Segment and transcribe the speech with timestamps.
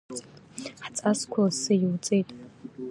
[0.83, 2.29] Ҳҵасқәа лассы иуҵеит…